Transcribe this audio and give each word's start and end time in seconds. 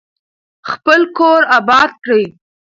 خپل 0.69 1.01
کور 1.17 1.41
اباد 1.57 1.91
کړئ. 2.03 2.23